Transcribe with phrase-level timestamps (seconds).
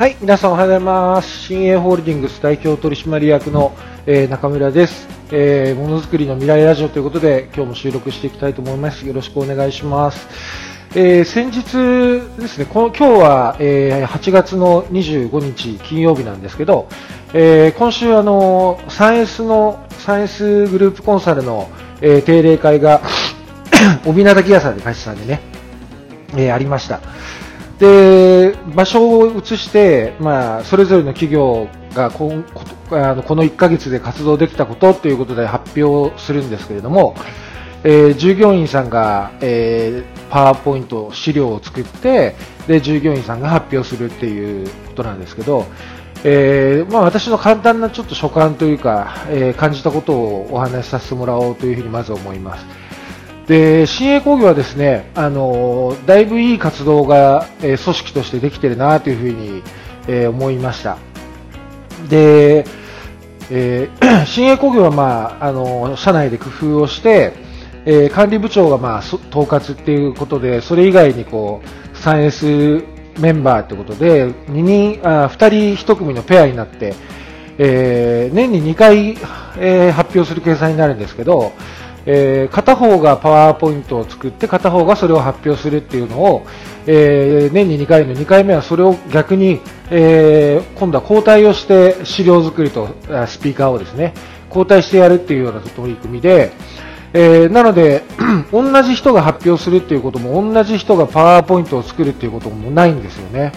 [0.00, 1.28] はい、皆さんおはようございます。
[1.40, 3.76] 新鋭ホールディングス代表取締役の、
[4.06, 9.06] えー中村です、えーものづくりの未来ラジオということで、今日も収録していきたいと思います。
[9.06, 10.26] よろしくお願いします。
[10.94, 16.88] えー先日ですね、この今日は、えー8月の25日金曜日なんですけど、
[17.34, 21.68] えー今週あの 3S の 3S グループコンサルの、
[22.00, 23.02] えー定例会が
[24.06, 25.42] 帯名ギアさんで会社さんでね、
[26.38, 27.00] えーありました。
[27.80, 32.30] で場所を移して、まあ、それぞれの企業がこ
[32.90, 37.14] あのこの1ヶ月で活動できたことということで発表するんですけれども、
[37.82, 42.36] えー従業員さんが、えーパワーポイント資料を作って
[42.68, 45.66] で従業員さんが発表するっていうことなんですけど、
[46.22, 52.79] えーまあ、私の簡単なちょっと所感というか、え感じたことをお話しさせてもらおうというふうにまず思います。
[53.50, 59.64] で新鋭工業はですね、あのだいぶいい活動が、えー組織としてできてるなというふうに、
[60.06, 60.98] えー思いました。
[62.08, 62.64] で、
[63.50, 67.32] えー 新鋭工業は、まあ、あの社内で工夫をして、
[67.86, 72.86] えー管理部長が、まあ、統括っていうことでそれ以外にこう 3S
[73.18, 76.94] メンバーということで2人あ2人1組のペアになって、
[77.58, 79.18] えー年に2回、
[79.58, 81.50] えー発表する計算になるんですけど、
[82.06, 86.46] えー片方がパワーポイントを作って片方がそれを発表するっていうのを、
[86.86, 92.88] えー年に2回の2回目はそれを逆に、えー今度は交代をして資料作りと
[93.26, 94.14] スピーカーをですね
[94.48, 96.52] 交代してやるっていうような取り組みで、
[97.12, 98.02] えーなので
[98.52, 103.52] 同じ人が発表するっていうことも同じ人がパワーポイントを作るっていうこともないんですよね。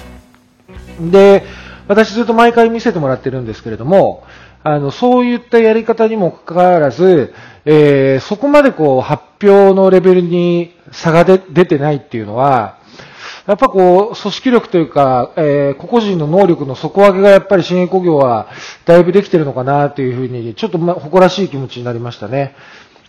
[0.99, 1.44] で、
[1.88, 4.23] 私ずっと毎回見せてもらってるんですけれども、
[4.64, 7.33] あの、そういったやり方にもかかわらず、
[7.66, 12.78] えーそこまでこう、発表のレベルに差が出てないっていうのは、
[13.45, 18.48] やっぱこう、組織力というか、えー個々人の能力の底上げがやっぱり新営工業は
[18.86, 22.55] だいぶできてるのかなというふうに、ちょっとま誇らしい気持ちになりましたね。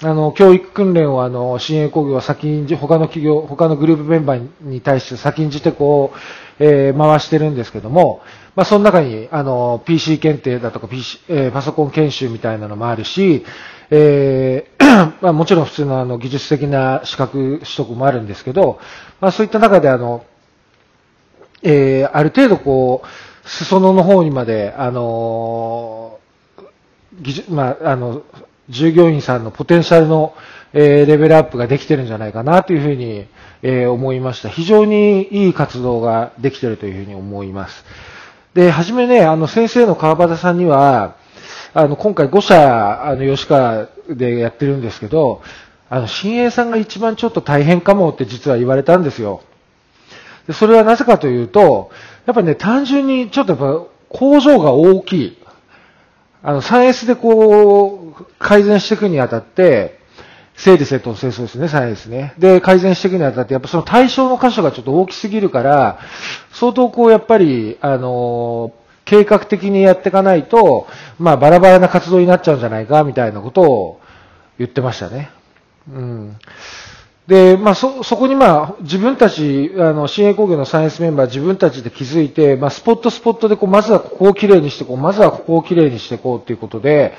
[0.02, 6.18] あの、教育訓練をあの、新営工業は先んじ、他の企業、他のグループメンバーに対して先んじてこう、
[6.58, 8.20] えー回してるんですけども、
[8.56, 13.44] まあ、その中に、あの、PC 検定だとか、PC、えーパソコン研修みたいなのもあるし、
[13.90, 18.78] えー まあ、もちろん普通のあの、技術的な資格取得もあるんですけど、
[19.20, 20.24] まあ、そういった中であの、
[21.62, 26.18] えーある程度こう、裾野の方にまで、あの
[27.20, 28.22] 技術、まあ、あの、
[28.68, 30.34] 従業員さんのポテンシャルの、
[30.72, 33.26] えーレベルアップができてるんじゃないかなというふうに、
[33.62, 34.48] えー思いました。
[34.48, 37.84] 非常にいい活動ができてるというふうに思います。
[38.54, 41.16] で、はじめね、あの、先生の川端さんには、
[41.74, 45.42] あの、今回5社、あの、吉川でやってるんですけど、
[45.90, 49.42] あの、新栄さんが一番ちょっと大変かもって実は言われたんですよ。
[50.46, 51.90] でそれはなぜかというと、
[52.26, 55.38] やっぱりね、単純にちょっとやっぱ工場が大きい。
[56.46, 59.98] あの、3S でこう、改善していくにあたって、
[60.56, 62.34] 整理整頓清掃ですね、3S ね。
[62.38, 65.98] で、改善していくにあたって、やっぱその対象の箇所がちょっと大きすぎるから、
[66.52, 68.74] 相当こう、やっぱり、あの、
[69.06, 70.86] 計画的にやっていかないと、
[71.18, 74.00] まあ、バラバラな活動になっちゃうんじゃないか、みたいなことを
[74.58, 75.30] 言ってましたね。
[75.90, 76.36] うん。
[77.26, 87.14] で、まあ、そ、そこにまあ、自分たち、あの、新鋭工業のサイエンスメンバー自分たちで気づいて、まあ、スポットスポットでこう、まずはここをきれいにしてこう、まずはここをきれいにしていこうっていうことで、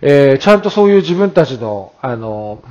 [0.00, 2.62] えーちゃんとそういう自分たちの、あの、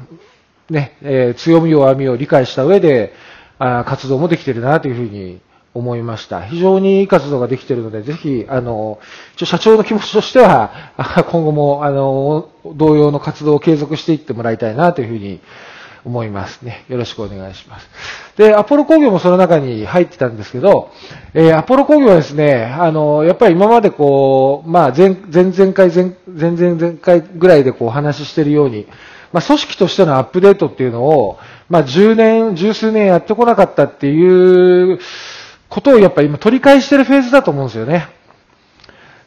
[0.69, 3.13] ね、えー強み弱みを理解した上で、
[3.59, 5.41] あ活動もできてるなというふうに
[5.75, 6.41] 思いました。
[6.41, 9.00] 非常にいい活動ができてるので、ぜひ、あの、
[9.35, 10.72] 一応社長の気持ちとしては、
[11.29, 15.39] 今後も、あの、同様の活動を継続していってもらいたいなというふうに
[16.05, 16.85] 思いますね。
[16.89, 17.87] よろしくお願いします。
[18.37, 20.91] で、アポロ工業もその中に入ってたんですけど、
[21.33, 28.87] えーアポロ工業はですね、あの、やっぱり今までこう、まあ、前、前々回、前、々前回ぐらいでこうお話ししてるように、
[29.31, 34.99] まあ、組織としてのアップデートっていうのを、まあ、10年、十数年やってこなかったっていう
[35.69, 38.07] ことをやっぱり今取り返してるフェーズだと思うんですよね。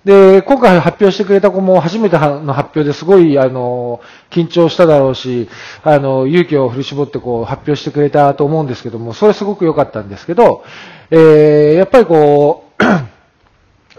[0.06, 4.00] で、今回発表してくれた子も初めての発表ですごい、あの、
[4.30, 5.48] 緊張しただろうし、
[5.82, 10.62] あの、勇気を振り絞ってこう発表してくれたと思うんですけども、それすごく良かったんですけど、
[11.10, 12.84] えーやっぱりこう、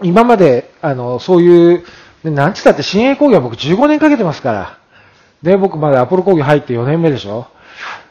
[0.02, 1.84] 今まで、あの、そういう、
[2.24, 4.78] なんつったって新鋭工業は僕15年かけてますから。
[5.42, 7.48] で、僕まだアポロ工業入って4年目でしょ。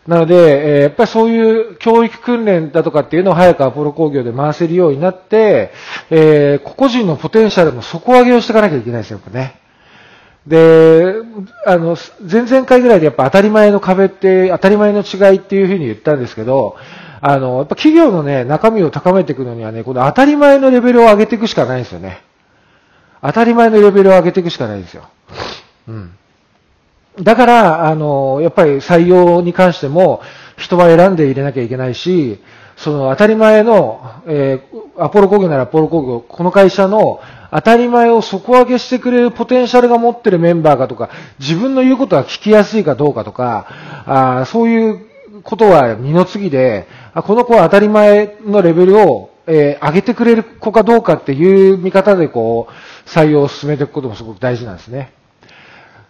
[0.08, 5.72] なので、えーやっぱりそういう教育訓練だとかっていうのを早くアポロ工業で回せるようになって、
[6.10, 9.60] えー個々人のポテンシャルの底上げをしていかなきゃいけないですよ、やっぱね。
[10.48, 11.14] で、
[11.66, 11.98] あの、
[12.32, 16.78] 前々回ぐらいでやっぱ当たり前の壁って当たり前の違いっていうふうに言ったんですけど、
[17.20, 22.22] あの、やっぱ企業のね、中身を高めていくのにはね、この当たり前のレベルを上げていくしかないんですよね。
[23.22, 25.10] 当たり前のレベルを上げていくしかないんですよ。
[25.90, 26.12] うん。
[27.22, 30.22] だから、あの、やっぱり採用に関しても、
[30.58, 32.40] 人は選んで入れなきゃいけないし、
[32.76, 37.20] その当たり前の、えー、アポロ工業ならアポロ工業、この会社の
[37.52, 41.10] 当たり前を底上げしてくれるポテンシャルが持ってるメンバーかとか、
[41.40, 43.68] 自分の言うことが聞きやすいかどうかとか、
[44.06, 45.06] あそういう
[45.44, 55.14] ことは二の次で、あこの子は当たり前のレベルを、えー、上げてくれる子かどうかっていう見方でこう、採用を進めていくこともすごく大事なんですね。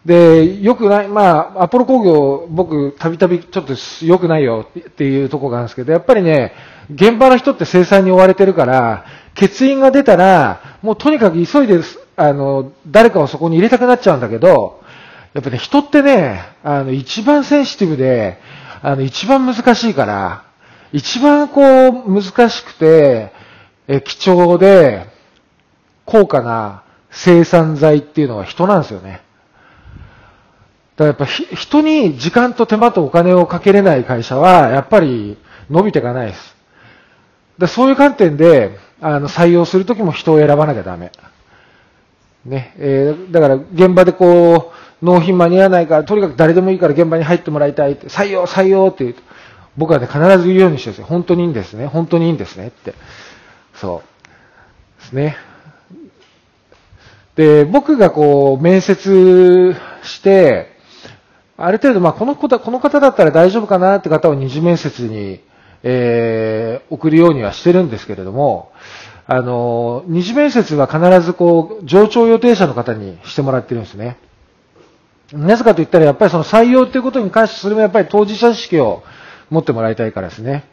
[0.07, 3.73] で、よくない、まあ、アポロ工業、僕、たびたびちょっと
[4.05, 6.53] 良くないよっていうとこがあるんですけど、やっぱりね、
[6.89, 9.03] 現場の人って生産に追われてるから、
[9.37, 11.81] 欠員が出たら、もうとにかく急いで、
[12.15, 14.81] あの、誰かをそこに入れたくなっちゃうんだけど、
[15.33, 18.39] やっぱね、人ってね、あの、一番センシティブで、
[18.81, 20.45] あの、一番難しいから、
[20.93, 23.33] 一番こう、難しくて、
[23.89, 25.05] え、貴重で、
[26.05, 29.26] 高価な生産材っていうのは人なんですよね。
[30.97, 35.37] だからやっぱ人に時間と手間とお金をかけれない会社は、やっぱり
[35.69, 36.55] 伸びていかないです。
[37.59, 41.11] だそういう観点で、あの、採用するときも人を選ばなきゃダメ。
[42.45, 49.15] ね、えー、だから現場でこう、納品間に合わないから、とにかく誰でもいいから現場に入ってもらいたいって、採用、採用って言う、
[49.77, 51.05] 僕はね、必ず言うようにしてるんですよ。
[51.05, 51.85] 本当にいいんですね。
[51.85, 52.95] 本当にいいんですねって。
[53.75, 55.01] そう。
[55.01, 55.37] ですね。
[57.35, 60.76] で、僕がこう、面接して、
[61.57, 65.41] ある程度、まあ、この子だ、この方だったら大丈夫かなって方を二次面接に、
[65.81, 68.71] えー、送るようにはしてるんですけれども、
[69.25, 74.17] あの、二次面接は必ずこう、上長予定者の方にしてもらってるんですね。
[75.33, 79.03] なぜかと言ったら、やっぱりその採用ということに関して、それもやっぱり当事者意識を
[79.49, 80.63] 持ってもらいたいからですね。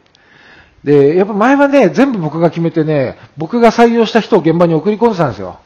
[0.83, 5.59] で、やっぱ前はね、全部僕が決めてね、僕が採用した人を現場に送り込んでたんですよ。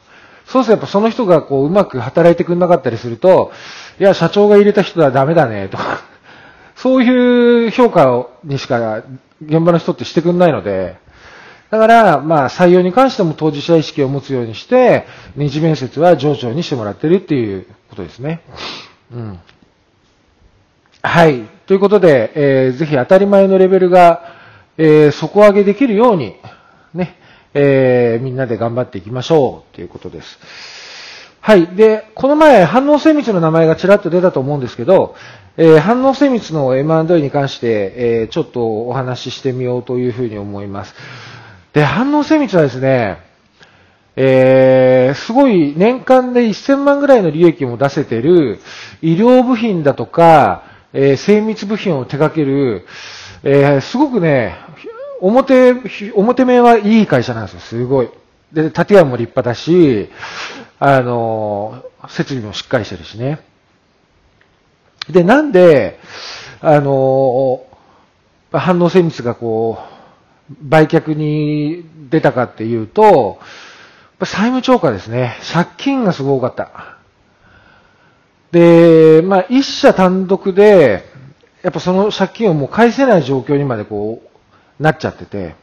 [0.50, 3.52] そうするとやっぱその人がこう、うまく働いてくれなかったりすると、
[4.00, 6.00] いや、社長が入れた人はダメだね、とか、
[6.74, 9.04] そういう評価にしか
[9.44, 10.96] 現場の人ってしてくんないので、
[11.70, 15.06] だから、まあ、採用に関しても当事者意識を持つようにして、
[15.36, 18.40] 二次面接は上長にしてもらってるっていうことですね。
[19.14, 19.38] うん。
[21.02, 21.42] はい。
[21.66, 24.22] ということで、えー、ぜひ当たり前のレベルが、
[24.76, 26.34] えー、底上げできるように、
[26.92, 27.19] ね、
[27.54, 30.38] えー、みんなで頑張っていきましょうということです。
[31.40, 31.68] はい。
[31.68, 35.14] で、この前、反応精密の名前がちらっと出たと思うんですけど、
[35.56, 40.94] えー、反応精密の M&A に関して、えー、ちょっとお話ししてみようというふうに思います。
[41.72, 43.18] で、反応精密はですね、
[44.16, 48.58] えー、すごい年間で1000万ぐらいの利益も出せてる
[49.00, 52.86] 医療部品だとか、え、精密部品を手掛ける、
[53.44, 54.56] え、すごくね、
[55.20, 55.72] 表、
[56.14, 58.10] 表面はいい会社なんですよ、すごい。
[58.52, 60.08] で、建屋も立派だし、
[60.78, 63.40] あの、設備もしっかりしてるしね。
[65.08, 65.98] で、なんで、
[66.60, 67.62] あの、
[68.52, 73.38] 反応精密がこう、売却に出たかっていうと、
[74.22, 75.36] 債務超過ですね。
[75.52, 76.98] 借金がすごかった。
[78.52, 81.04] で、まあ、一社単独で、
[81.62, 84.29] やっぱその借金をもう返せない状況にまでこう、
[84.80, 85.54] なっちゃってて、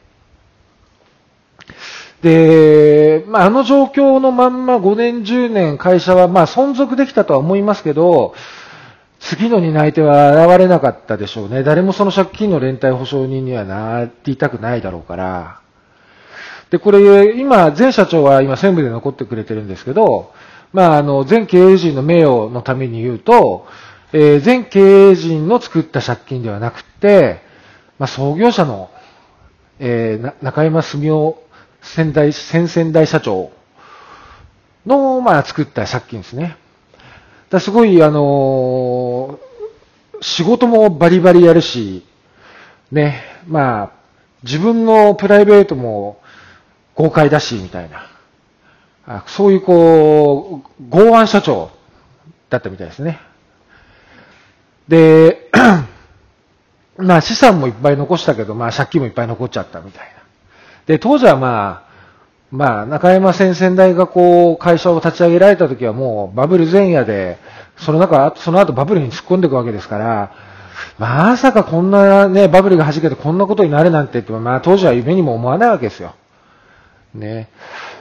[2.22, 8.34] で、まあ、あの状況のまんま5年、10年会社はまあ存続できたとは思いますけど、
[9.20, 11.62] 次の担い手は現れなかったでしょうね。
[11.62, 15.60] 誰もその借金の連帯保証人にはなっていたくないだろうから。
[16.70, 20.32] で、これ、今、前社長は今専務で残ってくれてるんですけど、
[20.72, 23.66] まあ、あの、前経営陣の名誉のために言うと、
[24.12, 27.40] えー、前経営陣の作った借金ではなくて、
[27.98, 28.90] まあ、創業者の、
[29.80, 31.42] えー、中山澄夫
[31.80, 33.50] 先代、先々代社長
[34.86, 36.56] の、まあ、作った借金ですね。
[37.50, 42.04] だすごい、あのー、仕事もバリバリやるし、
[42.90, 43.92] ね、まあ、
[44.42, 46.20] 自分のプライベートも
[46.94, 48.06] 豪快だし、みたいな。
[49.10, 51.70] あそういうこう、剛腕社長
[52.50, 53.20] だったみたいですね。
[54.88, 55.50] で、
[56.98, 60.22] まあ資産もいっぱい残したけど、まあ借金もいっぱい残っちゃったみたいな。
[60.86, 61.88] で、当時はまあ、
[62.50, 67.38] まあ、中山先々代がこう、会社を立ち上げられた時はもうバブル前夜で、
[67.76, 70.32] その中、その後バブルに突っ込んでいくわけですから、
[70.98, 76.14] まさかこんなね、バブルが弾けてこんなことになるなんてって、まあ当時は夢にも思わないわけですよ。
[77.14, 77.50] ね。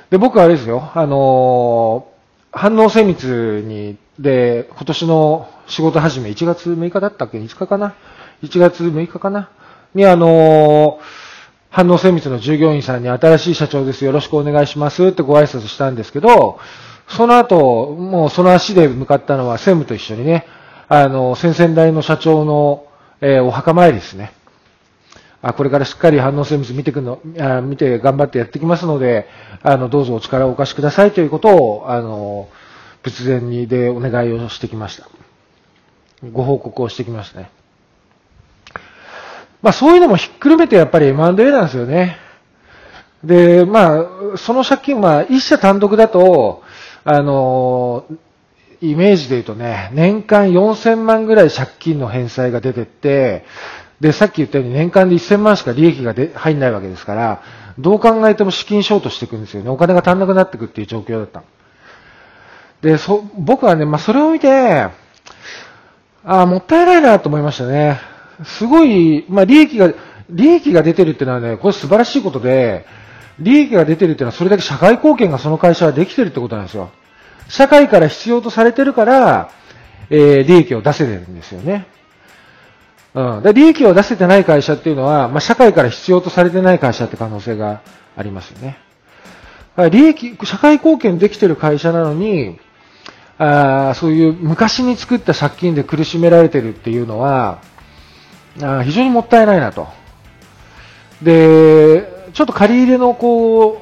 [0.10, 2.18] で、僕はあれですよ、あのー
[2.50, 7.94] 反応精密にで、今年の仕事始め、1月6日だったっけ ?5 日かな？
[8.44, 9.50] ?1 月6日かな
[9.94, 11.00] に、あの
[11.70, 14.04] 反応精密の従業員さんに新しい社長です。
[14.06, 16.60] よろしくお願いしますってご挨拶したんですけど、
[17.08, 20.46] その後、もうその足で向かったのは専務と一緒にね、
[20.90, 22.88] あの、先々代の社長の、
[23.22, 24.34] えー、お墓参りですね。
[25.42, 29.28] あこれからしっかり反応精密見てくのあ、見て頑張ってやってきますので、
[29.62, 32.50] あの、どうぞお力をお貸しくださいということを、あの、
[33.04, 35.08] 仏前にでお願いをしてきました。
[36.32, 37.52] ご報告をしてきましたね。
[39.62, 42.18] まあそういうのもひっくるめてやっぱり M&A なんですよね。
[43.24, 46.64] で、まあ、その借金、まあ一社単独だと、
[47.04, 48.06] あの、
[48.80, 53.46] イメージで言うとね、年間4000万ぐらい借金の返済が出てって、
[54.00, 57.42] で、さっき言ったように年間で1000万しか利益がで入んないわけですから、
[57.80, 59.70] どう考えても資金ショートしていくんですよね。
[59.70, 61.44] お金が足んなくなっていくっていう状況だった。
[62.82, 64.92] で、そ、僕はね、まあ、それを見て、あ
[66.24, 68.00] あ、もったいないなと思いましたね。
[68.44, 69.94] すごい、まあ、利益が、
[70.30, 72.86] 利益が出てるってのはね、これ素晴らしいことで、
[73.40, 76.92] 利益が出てるってのはそれだけ社会貢献がその会社はできてるってことなんですよ。
[77.50, 79.52] 社会から必要とされてるから、
[80.10, 81.88] えー、利益を出せてるんですよね。
[83.14, 83.44] うん。
[83.44, 87.82] で、利益を出せてない会社っていうのは、まあ、社会から必要とされてない会社って可能性が
[88.16, 88.78] ありますよね。
[89.92, 92.60] 利益、社会貢献できてる会社なのに、
[93.38, 97.62] あそういう昔に作った借金で苦しめられてるっていうのは、
[98.62, 99.88] あ非常にもったいないなと。
[101.22, 103.82] で、ちょっと借り入れのこ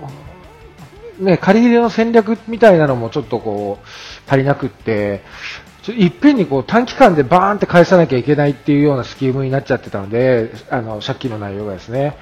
[1.19, 5.23] う、ね、借り入れの戦略みたいなのもちょっとこう、足りなくって、
[5.87, 12.17] いっぺんにこう短期間でバーンって返さなきゃいけないっていうようなスキームになっちゃってたので、あの、借金の内容がですね、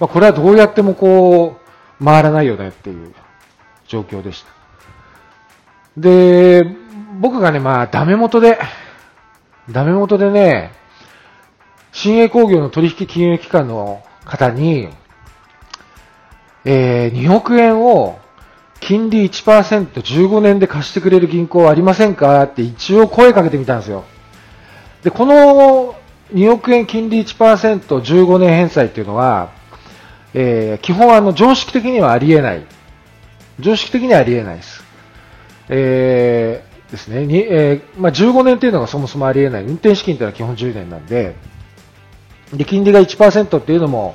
[0.00, 1.56] まあ、これはどうやってもこ
[2.00, 3.14] う、回らないよねっていう
[3.86, 4.52] 状況でした。
[5.96, 6.64] で、
[7.20, 8.58] 僕がね、まあ、ダメ元で、
[9.70, 10.72] ダメ元でね、
[11.92, 14.88] 新鋭工業の取引金融機関の方に、
[16.64, 18.18] えー、2億円を
[18.80, 24.04] 金利 1%15 年で貸してくれる銀行はありませんかって一応声かけてみたんですよ。
[25.04, 25.94] で、この
[26.32, 29.50] 2億円金利 1%15 年返済っていうのは、
[30.34, 32.66] えー、基本あの常識的にはありえない。
[33.60, 34.82] 常識的にはありえないです。
[35.68, 37.26] えー、ですね。
[37.26, 39.64] にえー、まあ、15年っていうのがそもそもありえない。
[39.64, 41.36] 運転資金っていうのは基本10年なんで、
[42.52, 44.14] で、金利が1%っていうのも、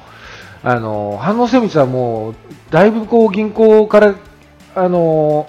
[0.63, 2.35] あの、反応精密はもう、
[2.71, 4.15] だいぶこう銀行から、
[4.75, 5.47] あの、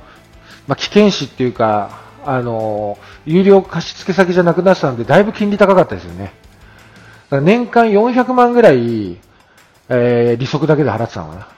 [0.67, 6.33] まあ、危険視っていうか、あの、有料貸付先じゃなくなってたんで、だいぶ金利高かったですよね。
[7.31, 9.19] 年間400万ぐらい、
[9.89, 11.49] えー、利息だけで払ってたのかな。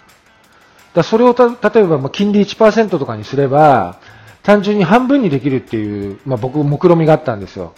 [0.95, 3.99] だそれをた、例えば、まあ、金利1%とかにすれば、
[4.43, 7.75] 単純に半分にできるっていう、まあ、僕、目論みがあったんですよ。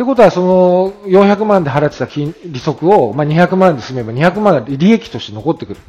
[0.00, 5.80] ってことは、その400万で払ってた金利息を、まあ、200万で済めば200万が利益として残ってくる。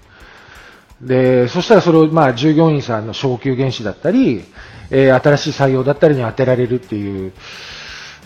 [1.00, 4.44] で、そしたらそれを、まあ、従業員さんの昇給原資だったり、
[4.90, 7.32] えー、新しい採用だったりに当てられるっていう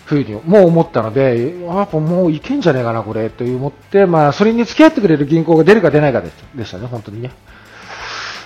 [0.06, 7.30] ふうに、もう思ったので、やっぱもういけんじゃねえかな、これ、と思って、まあ、それに付き合ってくれる銀行が出るか出ないかでしたね、本当にね。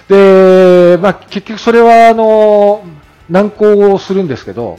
[0.09, 2.85] で、まあ、結局それは、あの、
[3.31, 4.79] 難航をするんですけど、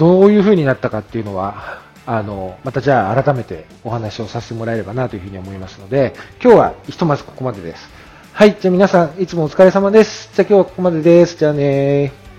[0.00, 7.90] どういう風になったかっていうのは、あの、またじゃあ改めてお話をさせてもらえればなというふうに思いますので、今日はひとまずここまでです。
[8.32, 10.30] はい、じゃあ皆さんいつもお疲れ様です。
[10.34, 11.36] じゃあ今日はここまでです。
[11.36, 12.29] じゃあね